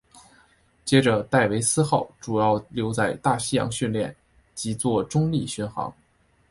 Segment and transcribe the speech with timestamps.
[0.83, 4.15] 接着戴维斯号主要留在大西洋训练
[4.55, 5.93] 及作中立巡航。